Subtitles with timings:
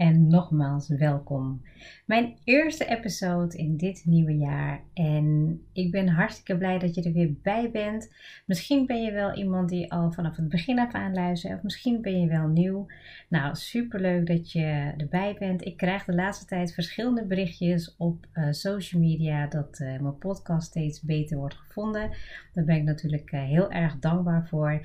[0.00, 1.62] en nogmaals welkom.
[2.06, 4.82] Mijn eerste episode in dit nieuwe jaar.
[4.94, 8.12] En ik ben hartstikke blij dat je er weer bij bent.
[8.46, 11.56] Misschien ben je wel iemand die al vanaf het begin af aan luistert.
[11.56, 12.86] Of misschien ben je wel nieuw.
[13.28, 15.64] Nou, super leuk dat je erbij bent.
[15.64, 20.66] Ik krijg de laatste tijd verschillende berichtjes op uh, social media dat uh, mijn podcast
[20.66, 22.10] steeds beter wordt gevonden.
[22.52, 24.80] Daar ben ik natuurlijk uh, heel erg dankbaar voor.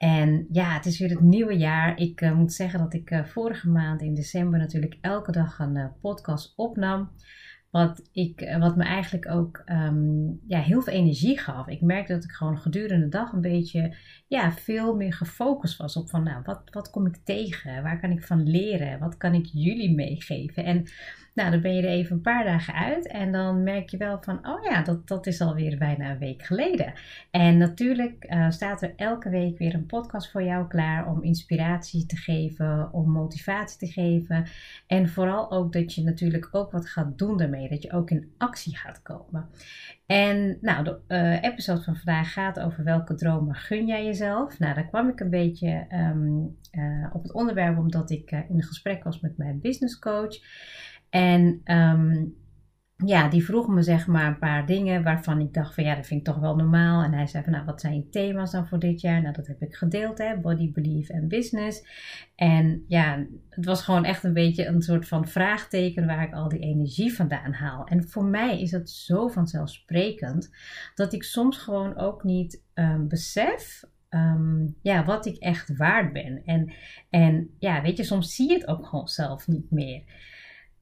[0.00, 1.98] En ja, het is weer het nieuwe jaar.
[1.98, 5.76] Ik uh, moet zeggen dat ik uh, vorige maand in december natuurlijk elke dag een
[5.76, 7.10] uh, podcast opnam.
[7.70, 11.68] Wat, ik, wat me eigenlijk ook um, ja, heel veel energie gaf.
[11.68, 15.96] Ik merkte dat ik gewoon gedurende de dag een beetje ja, veel meer gefocust was
[15.96, 17.82] op van nou, wat, wat kom ik tegen?
[17.82, 18.98] Waar kan ik van leren?
[18.98, 20.64] Wat kan ik jullie meegeven?
[20.64, 20.84] En
[21.40, 24.18] nou, dan ben je er even een paar dagen uit en dan merk je wel
[24.20, 26.92] van, oh ja, dat, dat is alweer bijna een week geleden.
[27.30, 32.06] En natuurlijk uh, staat er elke week weer een podcast voor jou klaar om inspiratie
[32.06, 34.46] te geven, om motivatie te geven.
[34.86, 38.32] En vooral ook dat je natuurlijk ook wat gaat doen daarmee, dat je ook in
[38.38, 39.48] actie gaat komen.
[40.06, 44.58] En nou, de uh, episode van vandaag gaat over welke dromen gun jij jezelf.
[44.58, 49.04] Nou, daar kwam ik een beetje um, uh, op het onderwerp omdat ik in gesprek
[49.04, 50.38] was met mijn business coach.
[51.10, 52.38] En um,
[53.06, 56.06] ja, die vroeg me zeg maar een paar dingen waarvan ik dacht van ja, dat
[56.06, 57.02] vind ik toch wel normaal.
[57.02, 59.22] En hij zei van nou, wat zijn je thema's dan voor dit jaar?
[59.22, 61.86] Nou, dat heb ik gedeeld hè, body, belief en business.
[62.34, 66.48] En ja, het was gewoon echt een beetje een soort van vraagteken waar ik al
[66.48, 67.86] die energie vandaan haal.
[67.86, 70.50] En voor mij is het zo vanzelfsprekend
[70.94, 73.84] dat ik soms gewoon ook niet um, besef
[74.14, 76.42] Um, ja, wat ik echt waard ben.
[76.44, 76.72] En,
[77.10, 80.02] en ja, weet je, soms zie je het ook gewoon zelf niet meer.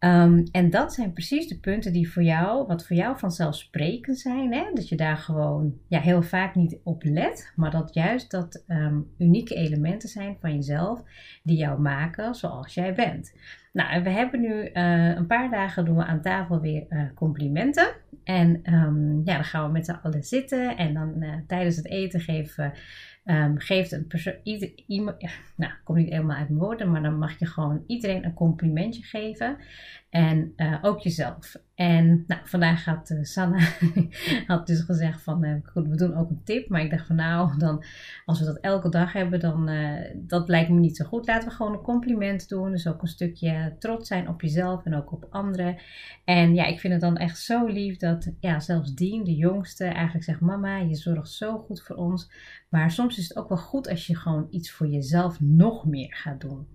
[0.00, 4.52] Um, en dat zijn precies de punten die voor jou, wat voor jou vanzelfsprekend zijn.
[4.52, 4.64] Hè?
[4.74, 9.10] Dat je daar gewoon ja, heel vaak niet op let, maar dat juist dat um,
[9.18, 11.02] unieke elementen zijn van jezelf
[11.42, 13.32] die jou maken zoals jij bent.
[13.72, 17.88] Nou, we hebben nu uh, een paar dagen doen we aan tafel weer uh, complimenten.
[18.24, 21.86] En um, ja, dan gaan we met z'n allen zitten en dan uh, tijdens het
[21.86, 22.72] eten geven
[23.30, 24.34] Um, geeft een persoon,
[25.18, 28.34] ja, nou, kom niet helemaal uit mijn woorden, maar dan mag je gewoon iedereen een
[28.34, 29.56] complimentje geven.
[30.10, 31.56] En uh, ook jezelf.
[31.78, 33.68] En nou, vandaag had uh, Sanne
[34.46, 36.68] had dus gezegd van, uh, goed, we doen ook een tip.
[36.68, 37.84] Maar ik dacht van nou, dan,
[38.24, 39.70] als we dat elke dag hebben, dan
[40.14, 41.26] dat lijkt me niet zo goed.
[41.26, 42.70] Laten we gewoon een compliment doen.
[42.70, 45.76] Dus ook een stukje trots zijn op jezelf en ook op anderen.
[46.24, 49.84] En ja, ik vind het dan echt zo lief dat ja, zelfs Dien, de jongste,
[49.84, 52.30] eigenlijk zegt, mama, je zorgt zo goed voor ons.
[52.68, 56.14] Maar soms is het ook wel goed als je gewoon iets voor jezelf nog meer
[56.14, 56.66] gaat doen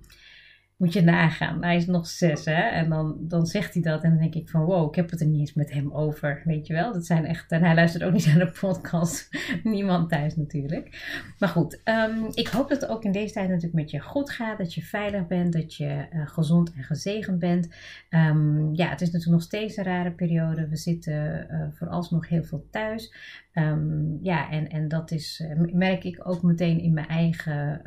[0.78, 1.63] moet je nagaan.
[1.63, 2.61] Hij is nog zes, hè?
[2.61, 4.03] En dan, dan zegt hij dat.
[4.03, 6.41] En dan denk ik van, wow, ik heb het er niet eens met hem over.
[6.45, 6.94] Weet je wel?
[6.94, 7.51] Dat zijn echt...
[7.51, 9.29] En hij luistert ook niet naar de podcast.
[9.63, 11.06] Niemand thuis natuurlijk.
[11.39, 14.29] Maar goed, um, ik hoop dat het ook in deze tijd natuurlijk met je goed
[14.29, 14.57] gaat.
[14.57, 15.53] Dat je veilig bent.
[15.53, 17.75] Dat je uh, gezond en gezegend bent.
[18.09, 20.67] Um, ja, het is natuurlijk nog steeds een rare periode.
[20.67, 23.13] We zitten uh, vooralsnog heel veel thuis.
[23.53, 27.81] Um, ja, en, en dat is, uh, merk ik ook meteen in mijn eigen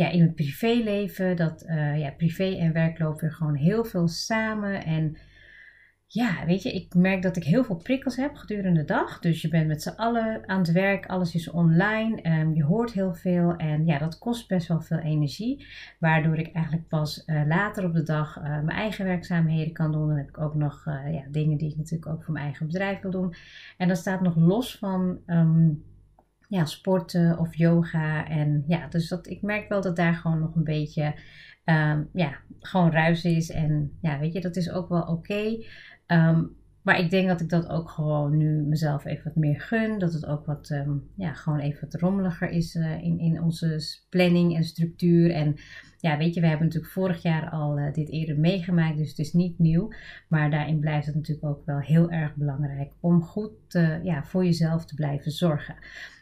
[0.00, 4.08] ja, in het privéleven, dat uh, ja, privé en werk lopen weer gewoon heel veel
[4.08, 4.84] samen.
[4.84, 5.16] En
[6.06, 9.18] ja, weet je, ik merk dat ik heel veel prikkels heb gedurende de dag.
[9.18, 12.92] Dus je bent met z'n allen aan het werk, alles is online, um, je hoort
[12.92, 15.66] heel veel en ja, dat kost best wel veel energie.
[15.98, 20.08] Waardoor ik eigenlijk pas uh, later op de dag uh, mijn eigen werkzaamheden kan doen.
[20.08, 23.00] Dan heb ik ook nog ja, dingen die ik natuurlijk ook voor mijn eigen bedrijf
[23.00, 23.34] wil doen.
[23.76, 25.82] En dat staat nog los van um,
[26.50, 28.28] ja, sporten of yoga.
[28.28, 31.14] En ja, dus dat, ik merk wel dat daar gewoon nog een beetje,
[31.64, 33.50] um, ja, gewoon ruis is.
[33.50, 35.56] En ja, weet je, dat is ook wel oké.
[36.06, 39.98] Um, maar ik denk dat ik dat ook gewoon nu mezelf even wat meer gun.
[39.98, 43.80] Dat het ook wat, um, ja, gewoon even wat rommeliger is uh, in, in onze
[44.08, 45.30] planning en structuur.
[45.30, 45.56] En
[46.00, 49.18] ja, weet je, we hebben natuurlijk vorig jaar al uh, dit eerder meegemaakt, dus het
[49.18, 49.92] is niet nieuw.
[50.28, 53.52] Maar daarin blijft het natuurlijk ook wel heel erg belangrijk om goed
[54.02, 55.74] ja, voor jezelf te blijven zorgen.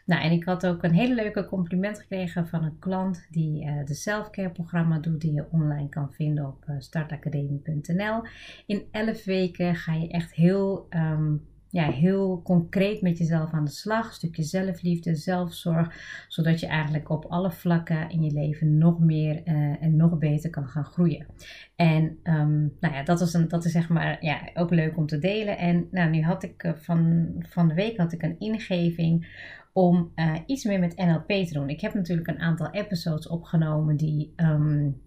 [0.05, 3.85] Nou, en ik had ook een hele leuke compliment gekregen van een klant die uh,
[3.85, 8.21] de selfcare programma doet, die je online kan vinden op startacademie.nl.
[8.65, 13.71] In 11 weken ga je echt heel um, ja, heel concreet met jezelf aan de
[13.71, 14.13] slag.
[14.13, 15.95] Stukje zelfliefde, zelfzorg.
[16.27, 20.49] Zodat je eigenlijk op alle vlakken in je leven nog meer uh, en nog beter
[20.49, 21.25] kan gaan groeien.
[21.75, 25.05] En um, nou ja, dat is, een, dat is zeg maar ja, ook leuk om
[25.05, 25.57] te delen.
[25.57, 30.11] En nou, nu had ik uh, van, van de week had ik een ingeving om
[30.15, 31.69] uh, iets meer met NLP te doen.
[31.69, 34.33] Ik heb natuurlijk een aantal episodes opgenomen die.
[34.35, 35.01] Um,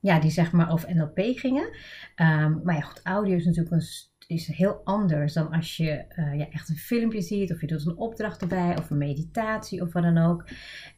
[0.00, 1.68] ja, die zeg maar over NLP gingen.
[2.16, 3.86] Um, maar ja, goed, audio is natuurlijk een
[4.26, 7.86] is heel anders dan als je uh, ja, echt een filmpje ziet of je doet
[7.86, 10.44] een opdracht erbij of een meditatie of wat dan ook.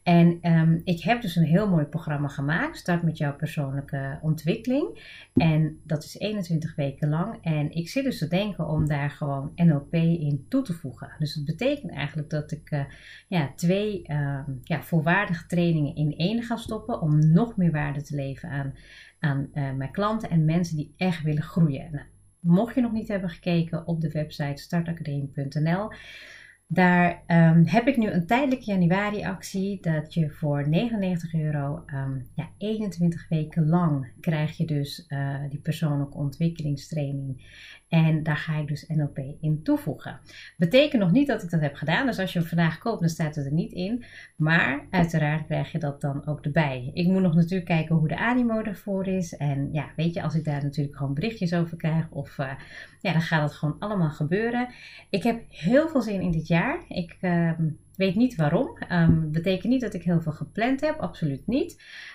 [0.03, 2.77] En um, ik heb dus een heel mooi programma gemaakt.
[2.77, 4.99] Start met jouw persoonlijke ontwikkeling.
[5.33, 7.37] En dat is 21 weken lang.
[7.41, 11.11] En ik zit dus te denken om daar gewoon NLP in toe te voegen.
[11.19, 12.83] Dus dat betekent eigenlijk dat ik uh,
[13.27, 18.15] ja, twee uh, ja, volwaardige trainingen in één ga stoppen om nog meer waarde te
[18.15, 18.73] leven aan,
[19.19, 21.91] aan uh, mijn klanten en mensen die echt willen groeien.
[21.91, 22.05] Nou,
[22.39, 25.91] Mocht je nog niet hebben gekeken op de website startacademie.nl,
[26.71, 32.27] daar um, heb ik nu een tijdelijke januari actie dat je voor 99 euro um,
[32.35, 37.57] ja, 21 weken lang krijg je dus uh, die persoonlijke ontwikkelingstraining.
[37.89, 40.19] En daar ga ik dus NLP in toevoegen.
[40.57, 42.05] Betekent nog niet dat ik dat heb gedaan.
[42.05, 44.03] Dus als je hem vandaag koopt, dan staat het er niet in.
[44.35, 46.91] Maar uiteraard krijg je dat dan ook erbij.
[46.93, 49.37] Ik moet nog natuurlijk kijken hoe de animo ervoor is.
[49.37, 52.09] En ja, weet je, als ik daar natuurlijk gewoon berichtjes over krijg.
[52.09, 52.51] Of uh,
[53.01, 54.67] ja, dan gaat het gewoon allemaal gebeuren.
[55.09, 56.79] Ik heb heel veel zin in dit jaar.
[56.87, 57.17] Ik...
[57.21, 57.51] Uh,
[57.99, 58.77] weet niet waarom.
[58.91, 61.71] Um, betekent niet dat ik heel veel gepland heb, absoluut niet.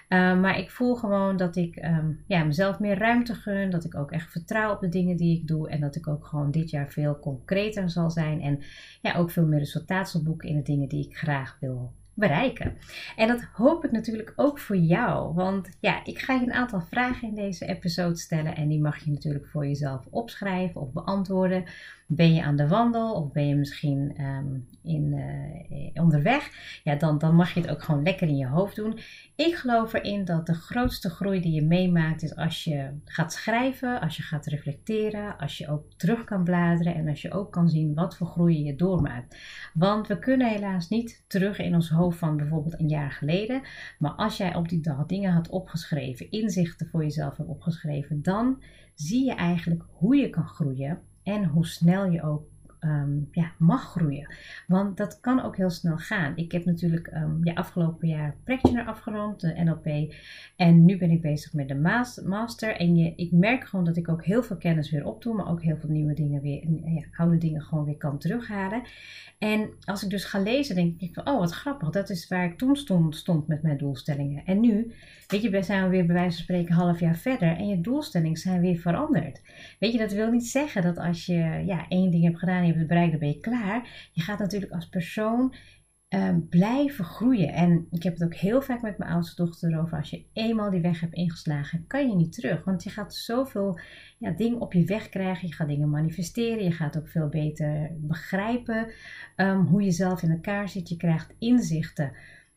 [0.09, 3.71] Um, maar ik voel gewoon dat ik um, ja, mezelf meer ruimte gun.
[3.71, 5.69] Dat ik ook echt vertrouw op de dingen die ik doe.
[5.69, 8.41] En dat ik ook gewoon dit jaar veel concreter zal zijn.
[8.41, 8.61] En
[9.03, 12.77] ja, ook veel meer resultaat zal boeken in de dingen die ik graag wil bereiken.
[13.17, 15.35] En dat hoop ik natuurlijk ook voor jou.
[15.35, 18.57] Want ja, ik ga je een aantal vragen in deze episode stellen.
[18.57, 21.65] En die mag je natuurlijk voor jezelf opschrijven of beantwoorden.
[22.06, 26.51] Ben je aan de wandel of ben je misschien um, in, uh, onderweg?
[26.83, 28.99] Ja, dan, dan mag je het ook gewoon lekker in je hoofd doen.
[29.37, 34.01] Ik geloof erin dat de grootste groei die je meemaakt is als je gaat schrijven,
[34.01, 37.69] als je gaat reflecteren, als je ook terug kan bladeren en als je ook kan
[37.69, 39.37] zien wat voor groei je doormaakt.
[39.75, 43.62] Want we kunnen helaas niet terug in ons hoofd van bijvoorbeeld een jaar geleden.
[43.99, 48.62] Maar als jij op die dag dingen had opgeschreven, inzichten voor jezelf hebt opgeschreven, dan
[48.95, 52.47] zie je eigenlijk hoe je kan groeien en hoe snel je ook
[52.85, 54.35] um, ja, mag groeien.
[54.67, 56.33] Want dat kan ook heel snel gaan.
[56.37, 60.15] Ik heb natuurlijk um, afgelopen jaar practitioner afgerond, de NLP.
[60.57, 61.75] En nu ben ik bezig met de
[62.25, 62.77] master.
[62.77, 65.63] En je, ik merk gewoon dat ik ook heel veel kennis weer opdoe, maar ook
[65.63, 68.83] heel veel nieuwe dingen weer, ja, oude dingen gewoon weer kan terughalen.
[69.39, 72.45] En als ik dus ga lezen, denk ik van, oh wat grappig, dat is waar
[72.45, 74.45] ik toen stond, stond met mijn doelstellingen.
[74.45, 74.93] En nu,
[75.27, 77.81] weet je, zijn we weer bij wijze van spreken een half jaar verder en je
[77.81, 79.43] doelstellingen zijn weer veranderd.
[79.79, 82.67] Weet je, dat wil niet zeggen dat als je ja, één ding hebt gedaan en
[82.67, 84.09] je bereikt, dan ben je klaar.
[84.12, 85.55] Je gaat natuurlijk als persoon
[86.15, 87.53] um, blijven groeien.
[87.53, 89.99] En ik heb het ook heel vaak met mijn oudste dochter erover.
[89.99, 92.65] Als je eenmaal die weg hebt ingeslagen, kan je niet terug.
[92.65, 93.79] Want je gaat zoveel
[94.19, 95.49] ja, dingen op je weg krijgen.
[95.49, 96.65] Je gaat dingen manifesteren.
[96.65, 98.93] Je gaat ook veel beter begrijpen
[99.37, 100.88] um, hoe je zelf in elkaar zit.
[100.88, 102.12] Je krijgt inzichten.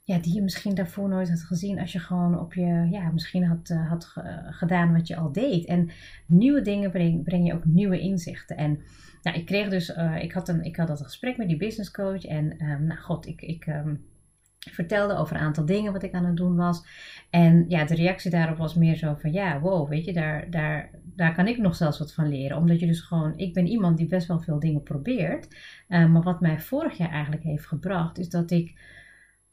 [0.07, 3.43] Ja, die je misschien daarvoor nooit had gezien als je gewoon op je, ja, misschien
[3.43, 4.13] had, uh, had
[4.49, 5.65] gedaan wat je al deed.
[5.65, 5.89] En
[6.25, 8.57] nieuwe dingen breng, breng je ook nieuwe inzichten.
[8.57, 8.79] En
[9.21, 11.91] nou, ik kreeg dus, uh, ik, had een, ik had dat gesprek met die business
[11.91, 14.05] coach en um, nou god, ik, ik um,
[14.59, 16.85] vertelde over een aantal dingen wat ik aan het doen was.
[17.29, 20.89] En ja, de reactie daarop was meer zo van, ja, wow, weet je, daar, daar,
[21.03, 22.57] daar kan ik nog zelfs wat van leren.
[22.57, 25.55] Omdat je dus gewoon, ik ben iemand die best wel veel dingen probeert.
[25.89, 28.95] Uh, maar wat mij vorig jaar eigenlijk heeft gebracht, is dat ik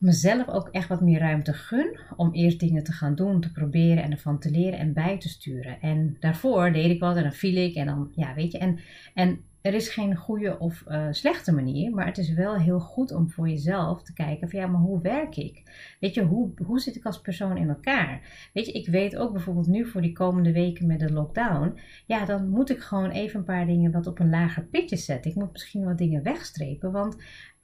[0.05, 4.03] mezelf ook echt wat meer ruimte gun om eerst dingen te gaan doen, te proberen
[4.03, 5.81] en ervan te leren en bij te sturen.
[5.81, 8.79] En daarvoor deed ik wat en dan viel ik en dan, ja, weet je, en,
[9.15, 13.13] en er is geen goede of uh, slechte manier, maar het is wel heel goed
[13.13, 15.63] om voor jezelf te kijken van ja, maar hoe werk ik?
[16.01, 18.21] Weet je, hoe, hoe zit ik als persoon in elkaar?
[18.53, 22.25] Weet je, ik weet ook bijvoorbeeld nu voor die komende weken met de lockdown, ja,
[22.25, 25.31] dan moet ik gewoon even een paar dingen wat op een lager pitje zetten.
[25.31, 27.17] Ik moet misschien wat dingen wegstrepen, want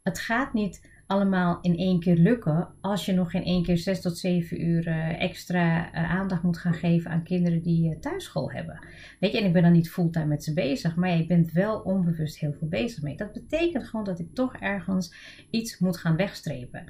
[0.02, 4.00] het gaat niet allemaal in één keer lukken als je nog in één keer 6
[4.00, 8.86] tot 7 uur eh, extra eh, aandacht moet gaan geven aan kinderen die thuisschool hebben.
[9.20, 11.80] Weet je, en ik ben dan niet fulltime met ze bezig, maar je bent wel
[11.80, 13.16] onbewust heel veel bezig mee.
[13.16, 15.14] Dat betekent gewoon dat ik toch ergens
[15.50, 16.84] iets moet gaan wegstrepen.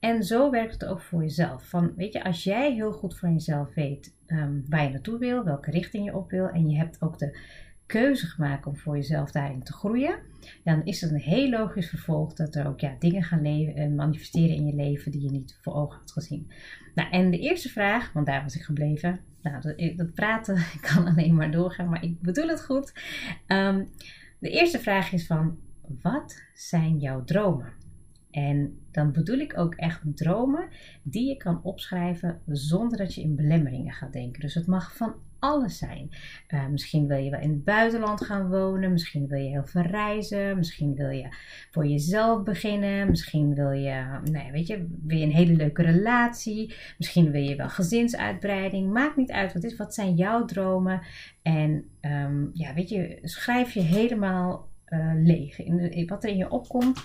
[0.00, 1.68] En zo werkt het ook voor jezelf.
[1.68, 5.44] Van, weet je, als jij heel goed van jezelf weet um, waar je naartoe wil,
[5.44, 7.38] welke richting je op wil, en je hebt ook de
[7.86, 10.18] keuze gemaakt om voor jezelf daarin te groeien,
[10.64, 13.94] dan is het een heel logisch vervolg dat er ook ja, dingen gaan leven, en
[13.94, 16.50] manifesteren in je leven die je niet voor ogen had gezien.
[16.94, 19.20] Nou, en de eerste vraag, want daar was ik gebleven.
[19.42, 20.56] Nou, dat, dat praten
[20.92, 22.92] kan alleen maar doorgaan, maar ik bedoel het goed.
[23.46, 23.84] Ehm,
[24.38, 25.58] de eerste vraag is van,
[26.02, 27.72] wat zijn jouw dromen?
[28.30, 30.68] En dan bedoel ik ook echt dromen
[31.02, 34.40] die je kan opschrijven zonder dat je in belemmeringen gaat denken.
[34.40, 36.10] Dus het mag van alles zijn.
[36.48, 39.82] Uh, misschien wil je wel in het buitenland gaan wonen, misschien wil je heel veel
[39.82, 41.28] reizen, misschien wil je
[41.70, 47.30] voor jezelf beginnen, misschien wil je, ja, weet je, je een hele leuke relatie, misschien
[47.30, 48.92] wil je wel gezinsuitbreiding.
[48.92, 51.00] Maakt niet uit wat is, wat zijn jouw dromen?
[51.42, 56.50] En um, ja, weet je, schrijf je helemaal uh, leeg in wat er in je
[56.50, 57.04] opkomt.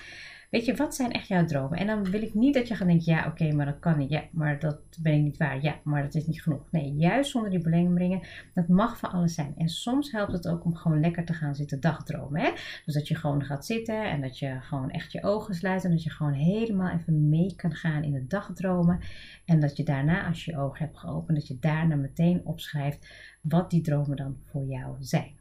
[0.51, 1.77] Weet je, wat zijn echt jouw dromen?
[1.77, 4.09] En dan wil ik niet dat je gaat denken, ja, oké, maar dat kan niet.
[4.09, 5.61] Ja, maar dat ben ik niet waar.
[5.61, 6.71] Ja, maar dat is niet genoeg.
[6.71, 8.21] Nee, juist zonder die belemmeringen,
[8.53, 9.53] dat mag van alles zijn.
[9.57, 12.41] En soms helpt het ook om gewoon lekker te gaan zitten dagdromen.
[12.41, 12.51] Hè?
[12.85, 15.83] Dus dat je gewoon gaat zitten en dat je gewoon echt je ogen sluit.
[15.83, 18.99] En dat je gewoon helemaal even mee kan gaan in het dagdromen.
[19.45, 23.07] En dat je daarna, als je je ogen hebt geopend, dat je daarna meteen opschrijft
[23.41, 25.39] wat die dromen dan voor jou zijn.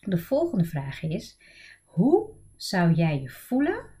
[0.00, 1.38] De volgende vraag is,
[1.84, 3.94] hoe zou jij je voelen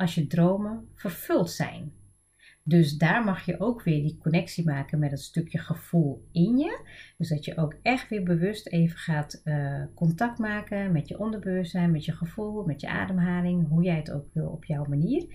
[0.00, 1.92] als je dromen vervuld zijn.
[2.62, 6.86] Dus daar mag je ook weer die connectie maken met het stukje gevoel in je.
[7.18, 11.90] Dus dat je ook echt weer bewust even gaat uh, contact maken met je onderbewustzijn,
[11.90, 15.26] met je gevoel, met je ademhaling, hoe jij het ook wil op jouw manier.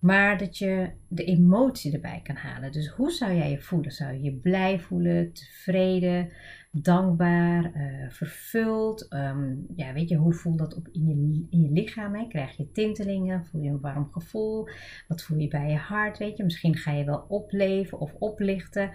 [0.00, 2.72] Maar dat je de emotie erbij kan halen.
[2.72, 3.92] Dus hoe zou jij je voelen?
[3.92, 6.32] Zou je je blij voelen, tevreden,
[6.70, 9.08] dankbaar, uh, vervuld?
[9.08, 12.14] Ehm, ja, weet je, hoe voelt dat op in, je, in je lichaam?
[12.14, 12.26] Hè?
[12.28, 13.44] Krijg je tintelingen?
[13.46, 14.68] Voel je een warm gevoel?
[15.08, 16.18] Wat voel je bij je hart?
[16.18, 18.92] Weet je, misschien ga je wel opleven of oplichten.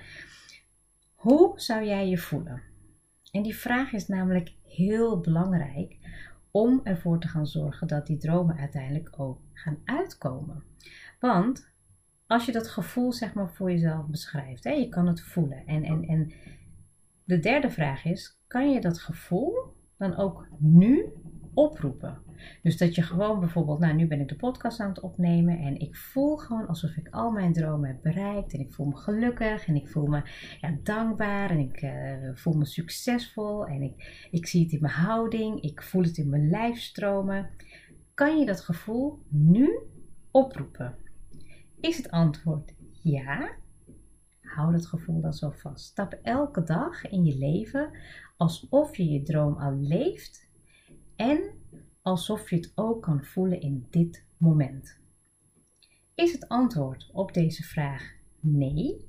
[1.15, 2.61] Hoe zou jij je voelen?
[3.31, 5.97] En die vraag is namelijk heel belangrijk
[6.55, 10.63] om ervoor te gaan zorgen dat die dromen uiteindelijk ook gaan uitkomen.
[11.19, 11.71] Want
[12.27, 15.65] als je dat gevoel zeg maar voor jezelf beschrijft, hè, je kan het voelen.
[15.65, 16.33] En, en, en
[17.23, 19.53] de derde vraag is, kan je dat gevoel
[19.97, 21.05] dan ook nu
[21.53, 22.17] oproepen?
[22.61, 25.79] Dus dat je gewoon bijvoorbeeld, nou nu ben ik de podcast aan het opnemen en
[25.79, 29.67] ik voel gewoon alsof ik al mijn dromen heb bereikt en ik voel me gelukkig
[29.67, 30.21] en ik voel me
[30.61, 31.91] ja, dankbaar en ik uh,
[32.33, 36.29] voel me succesvol en ik, ik zie het in mijn houding, ik voel het in
[36.29, 37.49] mijn lijf stromen.
[38.13, 39.79] Kan je dat gevoel nu
[40.31, 40.95] oproepen?
[41.79, 43.55] Is het antwoord ja?
[44.41, 45.85] Hou dat gevoel dan zo vast.
[45.85, 47.89] Stap elke dag in je leven
[48.37, 50.49] alsof je je droom al leeft
[51.15, 51.39] en
[52.05, 54.97] alsof je het ook kan voelen in dit moment.
[56.15, 59.05] Is het antwoord op deze vraag nee?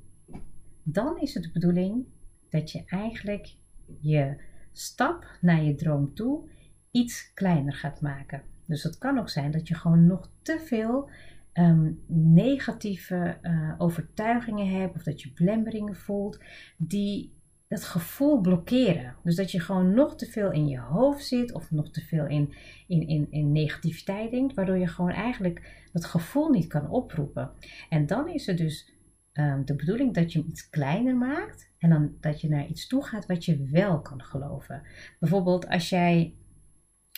[0.82, 2.06] Dan is het de bedoeling
[2.50, 3.56] dat je eigenlijk
[4.00, 4.36] je
[4.72, 6.48] stap naar je droom toe
[6.90, 8.42] iets kleiner gaat maken.
[8.66, 11.10] Dus het kan ook zijn dat je gewoon nog te veel
[11.56, 11.92] Ehm,
[12.34, 16.38] negatieve uh, overtuigingen hebt of dat je belemmeringen voelt
[16.76, 17.32] die
[17.68, 19.14] dat gevoel blokkeren.
[19.22, 22.26] Dus dat je gewoon nog te veel in je hoofd zit of nog te veel
[22.26, 22.54] in,
[22.86, 27.50] in, in, in negativiteit denkt, waardoor je gewoon eigenlijk dat gevoel niet kan oproepen.
[27.88, 28.92] En dan is het dus
[29.32, 32.86] um, de bedoeling dat je hem iets kleiner maakt en dan dat je naar iets
[32.86, 34.82] toe gaat wat je wel kan geloven.
[35.18, 36.34] Bijvoorbeeld als jij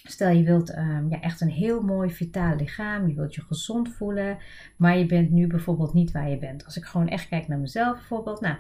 [0.03, 3.89] Stel je wilt um, ja, echt een heel mooi vitaal lichaam, je wilt je gezond
[3.89, 4.39] voelen,
[4.77, 6.65] maar je bent nu bijvoorbeeld niet waar je bent.
[6.65, 8.57] Als ik gewoon echt kijk naar mezelf bijvoorbeeld, nou,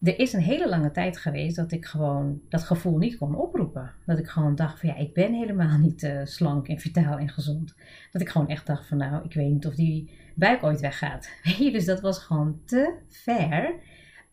[0.00, 3.92] er is een hele lange tijd geweest dat ik gewoon dat gevoel niet kon oproepen.
[4.06, 7.28] Dat ik gewoon dacht van ja, ik ben helemaal niet uh, slank en vitaal en
[7.28, 7.74] gezond.
[8.12, 11.30] Dat ik gewoon echt dacht van nou, ik weet niet of die buik ooit weggaat.
[11.76, 13.74] Dus dat was gewoon te ver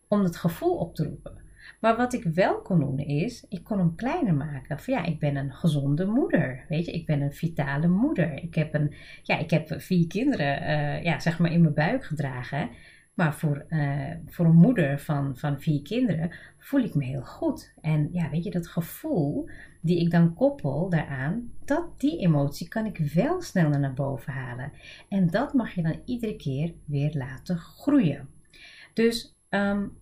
[0.08, 1.42] om het gevoel op te roepen.
[1.80, 4.78] Maar wat ik wel kon doen is, ik kon hem kleiner maken.
[4.78, 6.64] Van ja, ik ben een gezonde moeder.
[6.68, 8.42] Weet je, ik ben een vitale moeder.
[8.42, 12.04] Ik heb, een, ja, ik heb vier kinderen, uh, ja, zeg maar in mijn buik
[12.04, 12.68] gedragen.
[13.14, 17.72] Maar voor, uh, voor een moeder van, van vier kinderen voel ik me heel goed.
[17.80, 19.48] En ja, weet je, dat gevoel
[19.80, 24.72] die ik dan koppel daaraan, dat, die emotie kan ik wel sneller naar boven halen.
[25.08, 28.28] En dat mag je dan iedere keer weer laten groeien.
[28.92, 29.92] Dus um,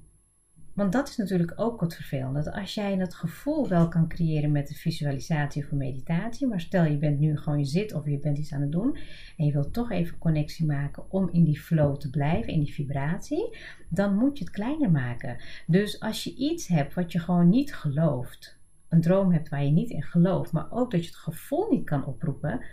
[0.75, 2.43] Want dat is natuurlijk ook het vervelende.
[2.43, 6.85] Dat als jij dat gevoel wel kan creëren met de visualisatie of meditatie, maar stel
[6.85, 8.97] je bent nu gewoon je zit of je bent iets aan het doen
[9.37, 12.75] en je wilt toch even connectie maken om in die flow te blijven, in die
[12.75, 13.57] vibratie,
[13.89, 15.37] dan moet je het kleiner maken.
[15.67, 19.71] Dus als je iets hebt wat je gewoon niet gelooft, een droom hebt waar je
[19.71, 22.65] niet in gelooft, maar ook dat je het gevoel niet kan oproepen,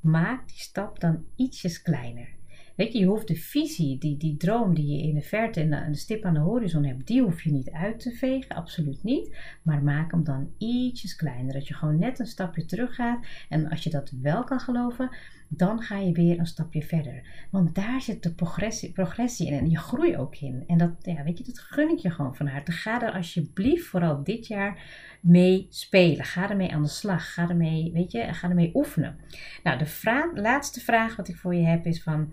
[0.00, 2.37] maak die stap dan ietsjes kleiner.
[2.78, 5.92] Weet je, je hoeft de visie, die, die droom die je in de verte en
[5.92, 9.36] de stip aan de horizon hebt, die hoef je niet uit te vegen, absoluut niet.
[9.62, 13.26] Maar maak hem dan ietsjes kleiner, dat je gewoon net een stapje terug gaat.
[13.48, 15.10] En als je dat wel kan geloven,
[15.48, 17.46] dan ga je weer een stapje verder.
[17.50, 20.64] Want daar zit de progressie, progressie in en je groeit ook in.
[20.66, 22.72] En dat, ja, weet je, dat gun ik je gewoon van harte.
[22.72, 24.82] Ga er alsjeblieft vooral dit jaar
[25.20, 26.24] mee spelen.
[26.24, 27.32] Ga ermee aan de slag.
[27.32, 29.18] Ga ermee, weet je, ga ermee oefenen.
[29.62, 32.32] Nou, de vraag, laatste vraag wat ik voor je heb is van...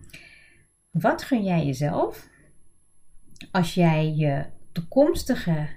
[1.00, 2.30] Wat gun jij jezelf
[3.52, 5.68] als jij je toekomstige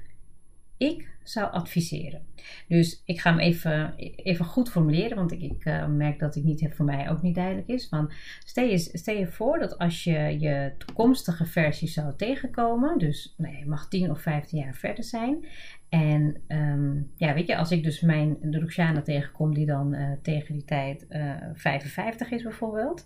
[0.77, 2.27] ik zou adviseren?
[2.69, 6.45] Dus ik ga hem even, even goed formuleren, want ik, ik uh, merk dat het
[6.45, 7.89] niet voor mij ook niet duidelijk is.
[7.89, 8.13] Van,
[8.45, 13.51] stel, je, stel je voor dat als je je toekomstige versie zou tegenkomen, dus nee,
[13.51, 15.47] nou je mag 10 of 15 jaar verder zijn.
[15.89, 20.13] En um, ja, weet je, als ik dus mijn de Ruxiana tegenkom, die dan uh,
[20.23, 23.05] tegen die tijd uh, 55 is bijvoorbeeld.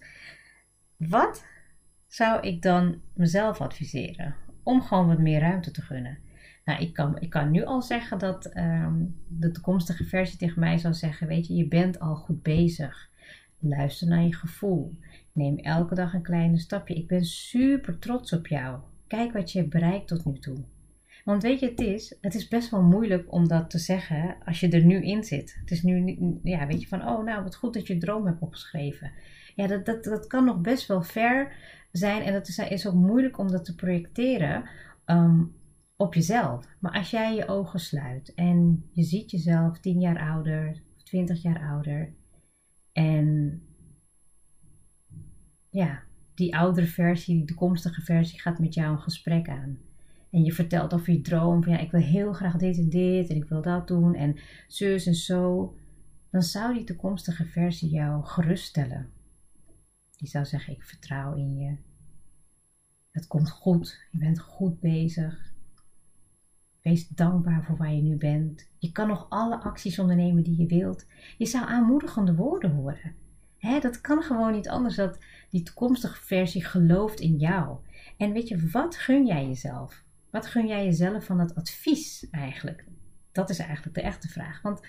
[0.97, 1.51] Wat
[2.13, 4.35] zou ik dan mezelf adviseren?
[4.63, 6.19] Om gewoon wat meer ruimte te gunnen.
[6.65, 10.79] Nou, ik kan, ik kan nu al zeggen dat ehm, de toekomstige versie tegen mij
[10.79, 13.11] zou zeggen: Weet je, je bent al goed bezig.
[13.59, 14.95] Luister naar je gevoel.
[15.33, 16.95] Neem elke dag een kleine stapje.
[16.95, 18.81] Ik ben super trots op jou.
[19.07, 20.65] Kijk wat je hebt bereikt tot nu toe.
[21.25, 24.61] Want weet je, het is, het is best wel moeilijk om dat te zeggen als
[24.61, 25.57] je er nu in zit.
[25.61, 28.41] Het is nu, ja, weet je, van, oh nou, wat goed dat je droom hebt
[28.41, 29.13] opgeschreven.
[29.55, 31.53] Ja, dat, dat, dat kan nog best wel ver
[31.93, 34.69] zijn en dat is, is ook moeilijk om dat te projecteren
[35.07, 35.55] um,
[35.97, 36.67] op jezelf.
[36.79, 41.43] Maar als jij je ogen sluit en je ziet jezelf 10 jaar ouder of 20
[41.43, 42.13] jaar ouder
[42.93, 43.61] en
[45.71, 46.03] ja,
[46.35, 49.79] die oudere versie, die toekomstige versie gaat met jou een gesprek aan.
[50.31, 53.29] En je vertelt over je droom van ja, ik wil heel graag dit en dit
[53.29, 54.37] en ik wil dat doen en
[54.69, 55.75] zus en zo.
[56.31, 59.11] Dan zou die toekomstige versie jou geruststellen.
[60.23, 61.77] Die zou zeggen: Ik vertrouw in je.
[63.11, 64.07] Het komt goed.
[64.11, 65.53] Je bent goed bezig.
[66.83, 68.69] Wees dankbaar voor waar je nu bent.
[68.79, 71.07] Je kan nog alle acties ondernemen die je wilt.
[71.39, 73.15] Je zou aanmoedigende woorden horen.
[73.59, 75.19] Hè, dat kan gewoon niet anders dat
[75.51, 77.77] die toekomstige versie gelooft in jou.
[78.17, 80.05] En weet je, wat gun jij jezelf?
[80.31, 82.85] Wat gun jij jezelf van dat advies eigenlijk?
[83.33, 84.63] Dat is eigenlijk de echte vraag.
[84.63, 84.81] Want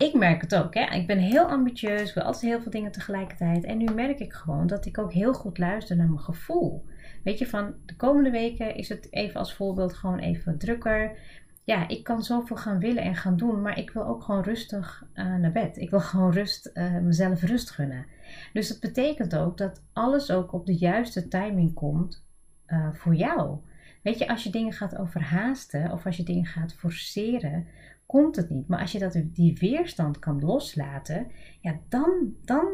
[0.00, 0.74] ik merk het ook.
[0.74, 0.94] Hè?
[0.94, 3.64] Ik ben heel ambitieus, wil altijd heel veel dingen tegelijkertijd.
[3.64, 6.84] En nu merk ik gewoon dat ik ook heel goed luister naar mijn gevoel.
[7.24, 11.18] Weet je, van de komende weken is het even als voorbeeld gewoon even drukker.
[11.64, 15.04] Ja, ik kan zoveel gaan willen en gaan doen, maar ik wil ook gewoon rustig
[15.14, 15.76] uh, naar bed.
[15.76, 18.06] Ik wil gewoon rust, uh, mezelf rust gunnen.
[18.52, 22.24] Dus dat betekent ook dat alles ook op de juiste timing komt
[22.66, 23.58] uh, voor jou.
[24.02, 27.66] Weet je, als je dingen gaat overhaasten of als je dingen gaat forceren,
[28.10, 28.68] komt het niet.
[28.68, 31.26] Maar als je dat, die weerstand kan loslaten,
[31.60, 32.66] ja, dan, dan,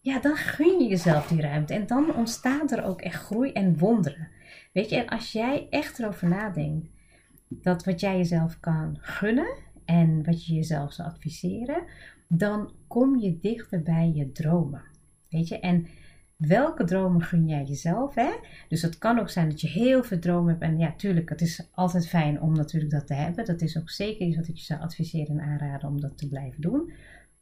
[0.00, 1.74] ja, dan gun je jezelf die ruimte.
[1.74, 4.28] En dan ontstaat er ook echt groei en wonderen.
[4.72, 6.88] Weet je, en als jij echt erover nadenkt
[7.48, 11.82] dat wat jij jezelf kan gunnen en wat je jezelf zou adviseren,
[12.28, 14.82] dan kom je dichter bij je dromen.
[15.30, 15.86] Weet je, en
[16.36, 18.14] welke dromen gun jij jezelf?
[18.14, 18.30] Hè?
[18.68, 20.62] Dus het kan ook zijn dat je heel veel dromen hebt.
[20.62, 23.44] En ja, tuurlijk, het is altijd fijn om natuurlijk dat te hebben.
[23.44, 26.28] Dat is ook zeker iets wat ik je zou adviseren en aanraden om dat te
[26.28, 26.92] blijven doen.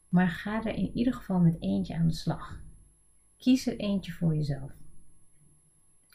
[0.08, 2.62] Maar ga er in ieder geval met eentje aan de slag.
[3.36, 4.72] Kies er eentje voor jezelf.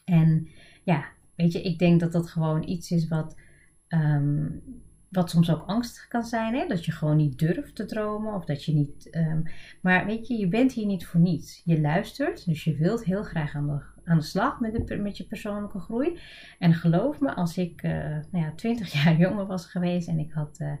[0.04, 0.48] En
[0.84, 1.04] ja,
[1.36, 3.36] weet je, ik denk dat dat gewoon iets is wat
[3.88, 4.46] ehm,
[5.10, 6.66] wat soms ook angstig kan zijn, hè?
[6.66, 9.08] dat je gewoon niet durft te dromen of dat je niet.
[9.16, 9.42] Um,
[9.82, 11.62] maar weet je, je bent hier niet voor niets.
[11.64, 15.16] Je luistert, dus je wilt heel graag aan de, aan de slag met, de, met
[15.16, 16.18] je persoonlijke groei.
[16.58, 17.92] En geloof me, als ik uh,
[18.30, 20.58] nou ja, 20 jaar jonger was geweest en ik had.
[20.60, 20.72] Uh,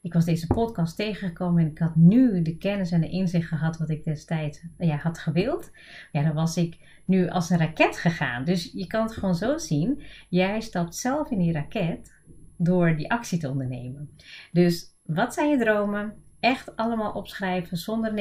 [0.00, 3.78] ik was deze podcast tegengekomen en ik had nu de kennis en de inzicht gehad
[3.78, 5.70] wat ik destijds ja, had gewild.
[6.12, 8.44] Ja, dan was ik nu als een raket gegaan.
[8.44, 10.02] Dus je kan het gewoon zo zien.
[10.28, 12.14] Jij stapt zelf in die raket
[12.56, 14.10] door die actie te ondernemen.
[14.52, 16.14] Dus wat zijn je dromen?
[16.40, 18.14] Echt allemaal opschrijven zonder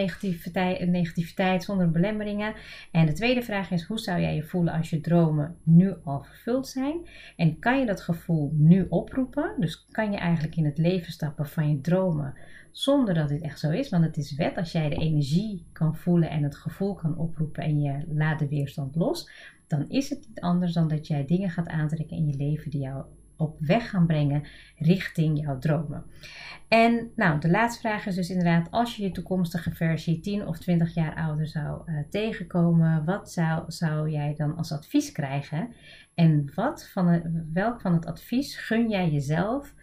[0.87, 2.53] negativiteit, zonder belemmeringen.
[2.91, 6.23] En de tweede vraag is: hoe zou jij je voelen als je dromen nu al
[6.23, 7.07] vervuld zijn?
[7.35, 9.53] En kan je dat gevoel nu oproepen?
[9.59, 12.33] Dus kan je eigenlijk in het leven stappen van je dromen
[12.71, 13.89] zonder dat dit echt zo is?
[13.89, 17.63] Want het is wet als jij de energie kan voelen en het gevoel kan oproepen
[17.63, 19.29] en je laat de weerstand los.
[19.67, 22.81] Dan is het niet anders dan dat jij dingen gaat aantrekken in je leven die
[22.81, 23.05] jou
[23.37, 24.43] op weg gaan brengen
[24.77, 26.03] richting jouw dromen.
[26.67, 30.57] En nou, de laatste vraag is dus inderdaad, als je je toekomstige versie 10 of
[30.57, 35.73] 20 jaar ouder zou uh, tegenkomen, wat zou, zou jij dan als advies krijgen?
[36.15, 37.21] En wat van
[37.53, 39.73] welk van het advies gun jij jezelf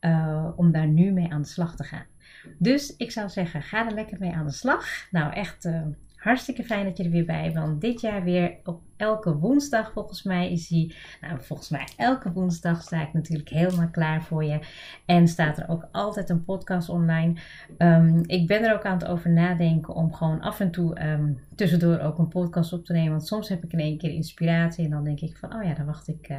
[0.00, 2.06] uh, om daar nu mee aan de slag te gaan?
[2.58, 4.86] Dus ik zou zeggen, ga er lekker mee aan de slag.
[5.10, 5.82] Nou, echt uh,
[6.14, 7.80] hartstikke fijn dat je er weer bij bent.
[7.80, 10.94] Dit jaar weer op elke woensdag volgens mij is hij.
[11.20, 14.58] Nou, volgens mij elke woensdag sta ik natuurlijk helemaal klaar voor je.
[15.06, 17.34] En staat er ook altijd een podcast online.
[17.78, 21.38] Um, ik ben er ook aan het over nadenken om gewoon af en toe um,
[21.54, 23.10] tussendoor ook een podcast op te nemen.
[23.10, 25.74] Want soms heb ik in één keer inspiratie en dan denk ik van, oh ja,
[25.74, 26.36] dan wacht ik uh,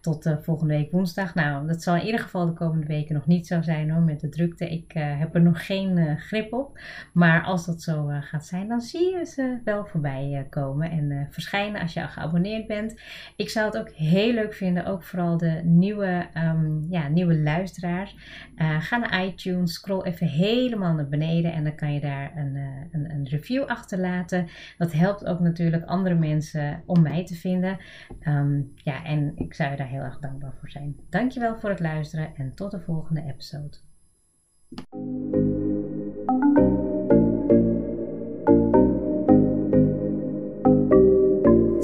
[0.00, 1.34] tot uh, volgende week woensdag.
[1.34, 4.20] Nou, dat zal in ieder geval de komende weken nog niet zo zijn hoor, met
[4.20, 4.68] de drukte.
[4.68, 6.78] Ik uh, heb er nog geen grip op.
[7.12, 11.80] Maar als dat zo gaat zijn, dan zie je ze wel voorbij komen en verschijnen
[11.80, 13.00] als je al geabonneerd bent.
[13.36, 18.16] Ik zou het ook heel leuk vinden, ook vooral de nieuwe, um, ja, nieuwe luisteraars.
[18.56, 22.54] Uh, ga naar iTunes, scroll even helemaal naar beneden en dan kan je daar een,
[22.54, 24.46] uh, een, een, review achterlaten.
[24.78, 27.78] Dat helpt ook natuurlijk andere mensen om mij te vinden.
[28.28, 30.96] Um, ja, en ik zou je daar heel erg dankbaar voor zijn.
[31.10, 33.85] Dankjewel voor het luisteren en tot de volgende episode.